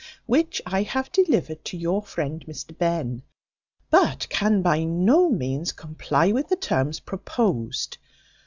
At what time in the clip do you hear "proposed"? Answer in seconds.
6.99-7.99